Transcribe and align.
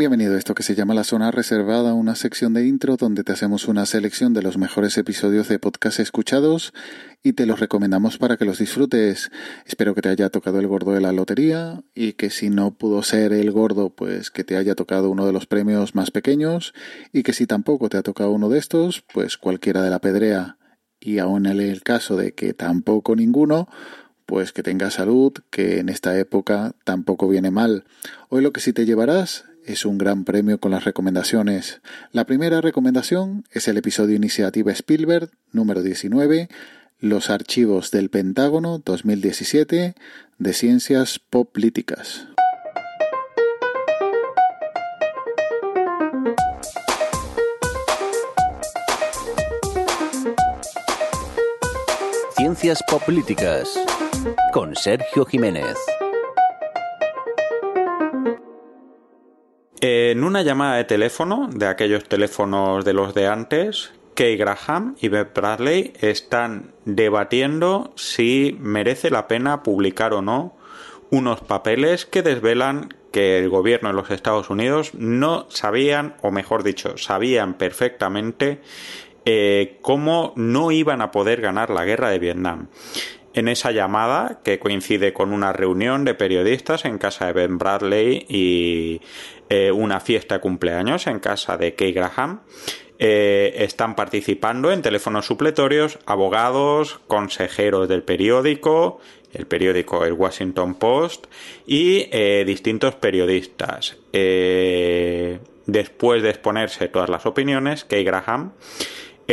Bienvenido 0.00 0.34
a 0.34 0.38
esto 0.38 0.54
que 0.54 0.62
se 0.62 0.74
llama 0.74 0.94
La 0.94 1.04
Zona 1.04 1.30
Reservada, 1.30 1.92
una 1.92 2.14
sección 2.14 2.54
de 2.54 2.66
intro 2.66 2.96
donde 2.96 3.22
te 3.22 3.32
hacemos 3.32 3.68
una 3.68 3.84
selección 3.84 4.32
de 4.32 4.40
los 4.40 4.56
mejores 4.56 4.96
episodios 4.96 5.46
de 5.48 5.58
podcast 5.58 6.00
escuchados 6.00 6.72
y 7.22 7.34
te 7.34 7.44
los 7.44 7.60
recomendamos 7.60 8.16
para 8.16 8.38
que 8.38 8.46
los 8.46 8.60
disfrutes. 8.60 9.30
Espero 9.66 9.94
que 9.94 10.00
te 10.00 10.08
haya 10.08 10.30
tocado 10.30 10.58
el 10.58 10.68
gordo 10.68 10.92
de 10.92 11.02
la 11.02 11.12
lotería 11.12 11.82
y 11.94 12.14
que 12.14 12.30
si 12.30 12.48
no 12.48 12.78
pudo 12.78 13.02
ser 13.02 13.34
el 13.34 13.50
gordo, 13.50 13.90
pues 13.90 14.30
que 14.30 14.42
te 14.42 14.56
haya 14.56 14.74
tocado 14.74 15.10
uno 15.10 15.26
de 15.26 15.34
los 15.34 15.44
premios 15.44 15.94
más 15.94 16.10
pequeños 16.10 16.72
y 17.12 17.22
que 17.22 17.34
si 17.34 17.46
tampoco 17.46 17.90
te 17.90 17.98
ha 17.98 18.02
tocado 18.02 18.30
uno 18.30 18.48
de 18.48 18.58
estos, 18.58 19.04
pues 19.12 19.36
cualquiera 19.36 19.82
de 19.82 19.90
la 19.90 19.98
pedrea. 19.98 20.56
Y 20.98 21.18
aún 21.18 21.44
en 21.44 21.60
el 21.60 21.82
caso 21.82 22.16
de 22.16 22.32
que 22.32 22.54
tampoco 22.54 23.16
ninguno, 23.16 23.68
pues 24.24 24.52
que 24.52 24.62
tengas 24.62 24.94
salud, 24.94 25.34
que 25.50 25.78
en 25.78 25.90
esta 25.90 26.18
época 26.18 26.74
tampoco 26.84 27.28
viene 27.28 27.50
mal. 27.50 27.84
Hoy 28.30 28.40
lo 28.40 28.54
que 28.54 28.62
sí 28.62 28.72
te 28.72 28.86
llevarás 28.86 29.49
es 29.70 29.84
un 29.84 29.98
gran 29.98 30.24
premio 30.24 30.58
con 30.58 30.72
las 30.72 30.84
recomendaciones. 30.84 31.80
La 32.12 32.24
primera 32.24 32.60
recomendación 32.60 33.44
es 33.52 33.68
el 33.68 33.76
episodio 33.76 34.16
Iniciativa 34.16 34.72
Spielberg 34.72 35.30
número 35.52 35.82
19, 35.82 36.48
Los 36.98 37.30
archivos 37.30 37.90
del 37.90 38.10
Pentágono 38.10 38.78
2017 38.84 39.94
de 40.38 40.52
Ciencias 40.52 41.18
Políticas. 41.18 42.26
Ciencias 52.36 52.82
Políticas 53.06 53.78
con 54.52 54.74
Sergio 54.74 55.24
Jiménez. 55.26 55.76
En 59.82 60.24
una 60.24 60.42
llamada 60.42 60.76
de 60.76 60.84
teléfono, 60.84 61.48
de 61.50 61.66
aquellos 61.66 62.04
teléfonos 62.04 62.84
de 62.84 62.92
los 62.92 63.14
de 63.14 63.26
antes, 63.26 63.92
Kay 64.14 64.36
Graham 64.36 64.94
y 65.00 65.08
Beth 65.08 65.32
Bradley 65.34 65.94
están 66.00 66.74
debatiendo 66.84 67.94
si 67.96 68.58
merece 68.60 69.08
la 69.08 69.26
pena 69.26 69.62
publicar 69.62 70.12
o 70.12 70.20
no 70.20 70.54
unos 71.10 71.40
papeles 71.40 72.04
que 72.04 72.22
desvelan 72.22 72.94
que 73.10 73.38
el 73.38 73.48
gobierno 73.48 73.88
de 73.88 73.94
los 73.94 74.10
Estados 74.10 74.50
Unidos 74.50 74.92
no 74.92 75.46
sabían, 75.48 76.14
o 76.20 76.30
mejor 76.30 76.62
dicho, 76.62 76.98
sabían 76.98 77.54
perfectamente 77.54 78.60
eh, 79.24 79.78
cómo 79.80 80.34
no 80.36 80.72
iban 80.72 81.00
a 81.00 81.10
poder 81.10 81.40
ganar 81.40 81.70
la 81.70 81.86
guerra 81.86 82.10
de 82.10 82.18
Vietnam. 82.18 82.68
En 83.32 83.46
esa 83.46 83.70
llamada, 83.70 84.40
que 84.42 84.58
coincide 84.58 85.12
con 85.12 85.32
una 85.32 85.52
reunión 85.52 86.04
de 86.04 86.14
periodistas 86.14 86.84
en 86.84 86.98
casa 86.98 87.26
de 87.26 87.32
Ben 87.32 87.58
Bradley 87.58 88.26
y 88.28 89.00
eh, 89.48 89.70
una 89.70 90.00
fiesta 90.00 90.36
de 90.36 90.40
cumpleaños 90.40 91.06
en 91.06 91.20
casa 91.20 91.56
de 91.56 91.74
Kay 91.74 91.92
Graham, 91.92 92.40
eh, 92.98 93.54
están 93.58 93.94
participando 93.94 94.72
en 94.72 94.82
teléfonos 94.82 95.26
supletorios 95.26 96.00
abogados, 96.06 97.00
consejeros 97.06 97.88
del 97.88 98.02
periódico, 98.02 98.98
el 99.32 99.46
periódico 99.46 100.04
El 100.04 100.14
Washington 100.14 100.74
Post 100.74 101.26
y 101.66 102.08
eh, 102.10 102.42
distintos 102.44 102.96
periodistas. 102.96 103.96
después 105.66 106.22
de 106.24 106.30
exponerse 106.30 106.88
todas 106.88 107.08
las 107.08 107.26
opiniones, 107.26 107.84
Kay 107.84 108.02
Graham 108.02 108.54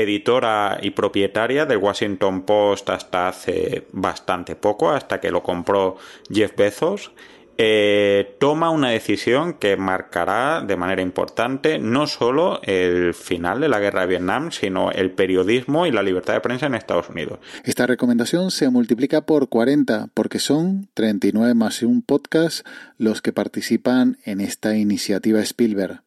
editora 0.02 0.80
y 0.82 0.92
propietaria 0.92 1.66
del 1.66 1.78
Washington 1.78 2.44
Post 2.44 2.90
hasta 2.90 3.28
hace 3.28 3.88
bastante 3.92 4.56
poco, 4.56 4.92
hasta 4.92 5.20
que 5.20 5.32
lo 5.32 5.44
compró 5.44 5.98
Jeff 6.32 6.56
Bezos, 6.56 7.12
eh, 7.60 8.36
toma 8.40 8.70
una 8.70 8.90
decisión 8.90 9.54
que 9.54 9.78
marcará 9.78 10.62
de 10.62 10.78
manera 10.78 11.02
importante 11.02 11.80
no 11.80 12.06
solo 12.06 12.62
el 12.62 13.16
final 13.16 13.60
de 13.60 13.68
la 13.68 13.80
guerra 13.80 14.02
de 14.02 14.08
Vietnam, 14.08 14.52
sino 14.52 14.92
el 14.92 15.10
periodismo 15.10 15.88
y 15.88 15.92
la 15.92 16.04
libertad 16.04 16.36
de 16.36 16.42
prensa 16.42 16.68
en 16.68 16.76
Estados 16.76 17.10
Unidos. 17.10 17.40
Esta 17.64 17.88
recomendación 17.88 18.52
se 18.52 18.70
multiplica 18.70 19.22
por 19.22 19.50
40 19.50 20.10
porque 20.14 20.38
son 20.38 20.90
39 20.94 21.56
más 21.56 21.82
un 21.82 22.04
podcast 22.04 22.66
los 23.00 23.24
que 23.24 23.34
participan 23.34 24.18
en 24.24 24.42
esta 24.42 24.78
iniciativa 24.78 25.40
Spielberg. 25.40 26.02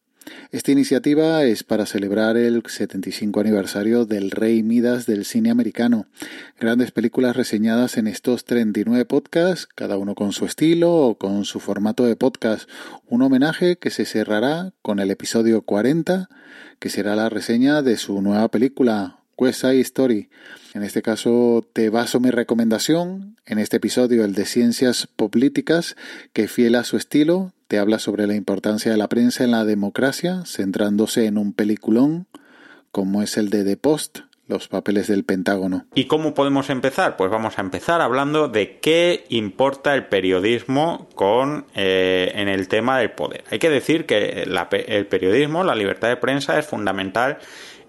Esta 0.51 0.71
iniciativa 0.71 1.43
es 1.43 1.63
para 1.63 1.85
celebrar 1.85 2.35
el 2.35 2.61
75 2.65 3.39
aniversario 3.39 4.05
del 4.05 4.31
Rey 4.31 4.63
Midas 4.63 5.05
del 5.05 5.23
cine 5.23 5.49
americano. 5.49 6.07
Grandes 6.59 6.91
películas 6.91 7.35
reseñadas 7.37 7.97
en 7.97 8.07
estos 8.07 8.43
39 8.43 9.05
podcasts, 9.05 9.65
cada 9.65 9.97
uno 9.97 10.13
con 10.13 10.33
su 10.33 10.45
estilo 10.45 10.93
o 10.93 11.15
con 11.15 11.45
su 11.45 11.59
formato 11.59 12.05
de 12.05 12.15
podcast. 12.15 12.69
Un 13.07 13.21
homenaje 13.21 13.77
que 13.77 13.91
se 13.91 14.05
cerrará 14.05 14.73
con 14.81 14.99
el 14.99 15.09
episodio 15.09 15.61
40, 15.61 16.29
que 16.79 16.89
será 16.89 17.15
la 17.15 17.29
reseña 17.29 17.81
de 17.81 17.95
su 17.95 18.21
nueva 18.21 18.49
película, 18.49 19.20
West 19.41 19.61
Side 19.61 19.81
Story. 19.81 20.29
En 20.75 20.83
este 20.83 21.01
caso 21.01 21.65
te 21.73 21.89
baso 21.89 22.19
mi 22.19 22.29
recomendación 22.29 23.37
en 23.47 23.57
este 23.57 23.77
episodio, 23.77 24.23
el 24.23 24.35
de 24.35 24.45
Ciencias 24.45 25.07
Políticas, 25.07 25.95
que 26.31 26.47
fiel 26.47 26.75
a 26.75 26.83
su 26.83 26.95
estilo 26.95 27.51
te 27.67 27.79
habla 27.79 27.97
sobre 27.97 28.27
la 28.27 28.35
importancia 28.35 28.91
de 28.91 28.97
la 28.97 29.07
prensa 29.07 29.43
en 29.43 29.51
la 29.51 29.65
democracia, 29.65 30.43
centrándose 30.45 31.25
en 31.25 31.39
un 31.39 31.53
peliculón 31.53 32.27
como 32.91 33.23
es 33.23 33.35
el 33.35 33.49
de 33.49 33.63
The 33.63 33.77
Post, 33.77 34.19
los 34.47 34.67
papeles 34.67 35.07
del 35.07 35.23
Pentágono. 35.23 35.87
¿Y 35.95 36.05
cómo 36.05 36.35
podemos 36.35 36.69
empezar? 36.69 37.17
Pues 37.17 37.31
vamos 37.31 37.57
a 37.57 37.61
empezar 37.61 38.01
hablando 38.01 38.47
de 38.47 38.77
qué 38.79 39.25
importa 39.29 39.95
el 39.95 40.05
periodismo 40.05 41.07
con 41.15 41.65
eh, 41.73 42.31
en 42.35 42.47
el 42.47 42.67
tema 42.67 42.99
del 42.99 43.11
poder. 43.11 43.43
Hay 43.49 43.57
que 43.57 43.69
decir 43.69 44.05
que 44.05 44.43
el 44.43 45.07
periodismo, 45.07 45.63
la 45.63 45.73
libertad 45.73 46.09
de 46.09 46.17
prensa 46.17 46.59
es 46.59 46.65
fundamental 46.67 47.39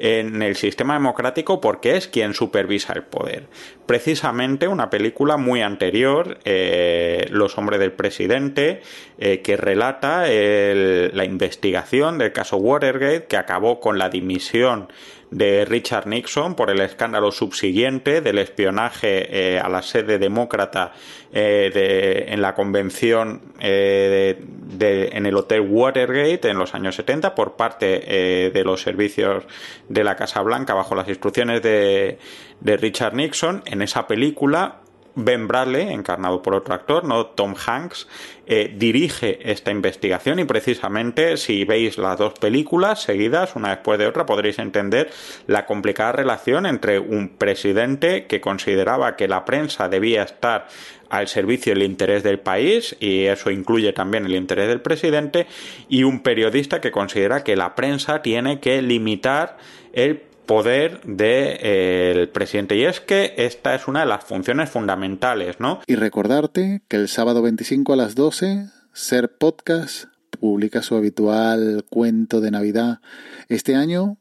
en 0.02 0.42
el 0.42 0.56
sistema 0.56 0.94
democrático 0.94 1.60
porque 1.60 1.96
es 1.96 2.08
quien 2.08 2.34
supervisa 2.34 2.92
el 2.92 3.04
poder. 3.04 3.46
Precisamente 3.86 4.66
una 4.66 4.90
película 4.90 5.36
muy 5.36 5.62
anterior, 5.62 6.38
eh, 6.44 7.26
Los 7.30 7.56
hombres 7.56 7.78
del 7.78 7.92
presidente, 7.92 8.82
eh, 9.18 9.42
que 9.42 9.56
relata 9.56 10.26
la 10.26 11.24
investigación 11.24 12.18
del 12.18 12.32
caso 12.32 12.56
Watergate 12.56 13.26
que 13.26 13.36
acabó 13.36 13.78
con 13.78 13.98
la 13.98 14.08
dimisión 14.08 14.88
de 15.30 15.64
Richard 15.64 16.06
Nixon 16.06 16.56
por 16.56 16.70
el 16.70 16.80
escándalo 16.80 17.32
subsiguiente 17.32 18.20
del 18.20 18.38
espionaje 18.38 19.54
eh, 19.54 19.58
a 19.58 19.68
la 19.70 19.80
sede 19.82 20.18
demócrata 20.18 20.92
en 21.34 22.42
la 22.42 22.54
convención 22.54 23.40
en 23.58 25.26
el 25.26 25.36
Hotel 25.36 25.62
Watergate 25.62 26.50
en 26.50 26.58
los 26.58 26.74
años 26.74 26.96
70 26.96 27.34
por 27.34 27.56
parte 27.56 28.50
de 28.52 28.64
los 28.64 28.82
servicios 28.82 29.44
de 29.92 30.04
la 30.04 30.16
Casa 30.16 30.40
Blanca 30.42 30.74
bajo 30.74 30.94
las 30.94 31.08
instrucciones 31.08 31.62
de, 31.62 32.18
de 32.60 32.76
Richard 32.76 33.14
Nixon. 33.14 33.62
En 33.66 33.82
esa 33.82 34.06
película 34.06 34.81
Ben 35.14 35.46
Bradley, 35.46 35.92
encarnado 35.92 36.42
por 36.42 36.54
otro 36.54 36.74
actor, 36.74 37.04
no 37.04 37.26
Tom 37.26 37.54
Hanks, 37.54 38.08
eh, 38.46 38.74
dirige 38.76 39.50
esta 39.50 39.70
investigación 39.70 40.38
y 40.38 40.44
precisamente 40.44 41.36
si 41.36 41.64
veis 41.64 41.98
las 41.98 42.18
dos 42.18 42.34
películas 42.34 43.02
seguidas, 43.02 43.54
una 43.54 43.70
después 43.70 43.98
de 43.98 44.06
otra, 44.06 44.26
podréis 44.26 44.58
entender 44.58 45.10
la 45.46 45.66
complicada 45.66 46.12
relación 46.12 46.66
entre 46.66 46.98
un 46.98 47.28
presidente 47.28 48.26
que 48.26 48.40
consideraba 48.40 49.16
que 49.16 49.28
la 49.28 49.44
prensa 49.44 49.88
debía 49.88 50.22
estar 50.22 50.66
al 51.10 51.28
servicio 51.28 51.74
del 51.74 51.82
interés 51.82 52.22
del 52.22 52.40
país 52.40 52.96
y 52.98 53.26
eso 53.26 53.50
incluye 53.50 53.92
también 53.92 54.24
el 54.24 54.34
interés 54.34 54.66
del 54.68 54.80
presidente 54.80 55.46
y 55.88 56.04
un 56.04 56.20
periodista 56.20 56.80
que 56.80 56.90
considera 56.90 57.44
que 57.44 57.54
la 57.54 57.74
prensa 57.74 58.22
tiene 58.22 58.60
que 58.60 58.80
limitar 58.80 59.58
el 59.92 60.22
poder 60.46 61.00
del 61.02 61.58
eh, 61.60 62.30
presidente. 62.32 62.76
Y 62.76 62.84
es 62.84 63.00
que 63.00 63.34
esta 63.36 63.74
es 63.74 63.88
una 63.88 64.00
de 64.00 64.06
las 64.06 64.24
funciones 64.24 64.70
fundamentales, 64.70 65.60
¿no? 65.60 65.80
Y 65.86 65.96
recordarte 65.96 66.82
que 66.88 66.96
el 66.96 67.08
sábado 67.08 67.42
25 67.42 67.92
a 67.92 67.96
las 67.96 68.14
12, 68.14 68.66
Ser 68.92 69.36
Podcast 69.36 70.04
publica 70.40 70.82
su 70.82 70.96
habitual 70.96 71.84
cuento 71.88 72.40
de 72.40 72.50
Navidad. 72.50 73.00
Este 73.48 73.74
año, 73.74 74.18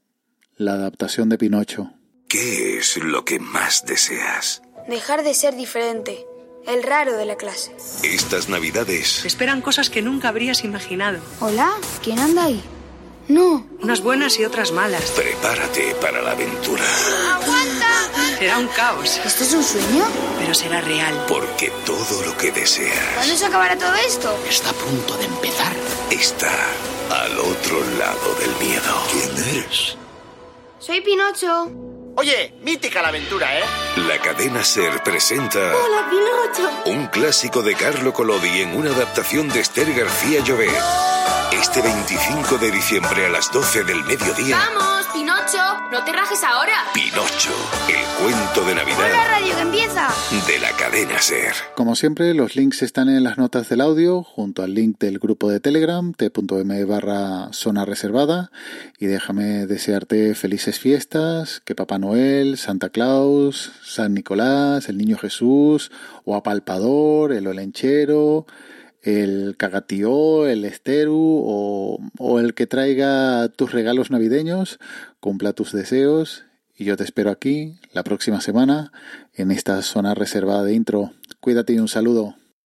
la 0.56 0.73
adaptación 0.73 1.29
de 1.29 1.38
Pinocho. 1.38 1.91
¿Qué 2.27 2.77
es 2.77 2.97
lo 2.97 3.25
que 3.25 3.39
más 3.39 3.85
deseas? 3.85 4.62
Dejar 4.88 5.24
de 5.24 5.33
ser 5.33 5.56
diferente, 5.56 6.25
el 6.67 6.83
raro 6.83 7.17
de 7.17 7.25
la 7.25 7.35
clase. 7.35 7.75
Estas 8.03 8.50
Navidades. 8.50 9.25
esperan 9.25 9.62
cosas 9.62 9.89
que 9.89 10.01
nunca 10.01 10.29
habrías 10.29 10.63
imaginado. 10.63 11.19
Hola, 11.39 11.71
¿quién 12.03 12.19
anda 12.19 12.45
ahí? 12.45 12.62
No. 13.27 13.65
Unas 13.81 14.01
buenas 14.01 14.38
y 14.39 14.45
otras 14.45 14.71
malas. 14.71 15.12
Prepárate 15.12 15.95
para 16.01 16.21
la 16.21 16.31
aventura. 16.31 16.83
¡Aguanta! 17.33 18.38
Será 18.38 18.57
un 18.57 18.68
caos. 18.69 19.19
¿Esto 19.23 19.44
es 19.44 19.53
un 19.53 19.63
sueño? 19.63 20.06
Pero 20.39 20.53
será 20.53 20.81
real. 20.81 21.25
Porque 21.27 21.71
todo 21.85 22.23
lo 22.25 22.35
que 22.38 22.51
deseas. 22.51 23.15
¿Cuándo 23.15 23.35
se 23.35 23.45
acabará 23.45 23.77
todo 23.77 23.94
esto? 23.95 24.38
Está 24.50 24.71
a 24.71 24.73
punto 24.73 25.15
de 25.18 25.25
empezar. 25.25 25.73
Está 26.09 26.51
al 27.09 27.38
otro 27.39 27.79
lado 27.97 28.35
del 28.35 28.56
miedo. 28.68 29.03
¿Quién 29.12 29.56
eres? 29.56 29.95
Soy 30.79 31.01
Pinocho. 31.01 31.69
Oye, 32.17 32.53
mítica 32.62 33.01
la 33.01 33.07
aventura, 33.09 33.57
¿eh? 33.57 33.63
La 34.07 34.19
cadena 34.19 34.63
Ser 34.63 35.01
presenta. 35.03 35.59
Hola, 35.59 36.09
Pinocho. 36.09 36.69
Un 36.85 37.07
clásico 37.07 37.62
de 37.62 37.75
Carlo 37.75 38.12
Collodi 38.12 38.62
en 38.62 38.75
una 38.75 38.89
adaptación 38.89 39.47
de 39.50 39.62
Esther 39.62 39.94
García 39.94 40.41
Llobet. 40.44 40.71
Este 41.51 41.81
25 41.81 42.57
de 42.57 42.71
diciembre 42.71 43.25
a 43.25 43.30
las 43.30 43.51
12 43.51 43.83
del 43.83 44.03
mediodía, 44.06 44.57
¡Vamos, 44.57 45.06
Pinocho! 45.13 45.57
¡No 45.92 46.03
te 46.03 46.12
rajes 46.13 46.44
ahora! 46.44 46.74
Pinocho, 46.94 47.51
el 47.89 48.24
cuento 48.24 48.62
de 48.65 48.71
¡Hola, 48.71 48.83
Navidad 48.83 49.27
radio 49.27 49.56
que 49.56 49.62
empieza! 49.62 50.09
de 50.48 50.59
la 50.59 50.71
cadena 50.71 51.21
Ser. 51.21 51.53
Como 51.75 51.95
siempre, 51.95 52.33
los 52.33 52.56
links 52.56 52.81
están 52.81 53.09
en 53.09 53.24
las 53.24 53.38
notas 53.38 53.69
del 53.69 53.81
audio, 53.81 54.24
junto 54.24 54.63
al 54.63 54.74
link 54.74 54.98
del 55.00 55.19
grupo 55.19 55.50
de 55.50 55.59
Telegram, 55.59 56.13
t.m 56.13 56.86
barra 56.86 57.50
zona 57.51 57.86
reservada. 57.86 58.51
Y 58.98 59.07
déjame 59.07 59.68
desearte 59.68 60.33
felices 60.36 60.80
fiestas, 60.80 61.62
que 61.65 61.75
Papá 61.75 62.00
Noel, 62.00 62.57
Santa 62.57 62.89
Claus, 62.89 63.71
San 63.83 64.13
Nicolás, 64.13 64.88
el 64.89 64.98
Niño 64.98 65.18
Jesús, 65.18 65.92
o 66.24 66.36
Apalpador, 66.36 67.33
el 67.33 67.45
Olenchero, 67.48 68.45
el 69.01 69.56
Cagatío, 69.57 70.48
el 70.48 70.65
Esteru, 70.65 71.44
o, 71.45 72.00
o 72.18 72.39
el 72.39 72.53
que 72.53 72.68
traiga 72.68 73.50
tus 73.50 73.71
regalos 73.71 74.12
navideños, 74.12 74.80
cumpla 75.19 75.53
tus 75.53 75.71
deseos. 75.71 76.45
Y 76.77 76.86
yo 76.86 76.98
te 76.98 77.03
espero 77.03 77.30
aquí 77.30 77.75
la 77.94 78.03
próxima 78.03 78.42
semana 78.42 78.92
en 79.33 79.51
esta 79.51 79.81
zona 79.81 80.15
reservada 80.15 80.63
de 80.63 80.74
intro. 80.74 81.13
Cuídate 81.39 81.74
y 81.74 81.80
un 81.80 81.88
saludo. 81.88 82.36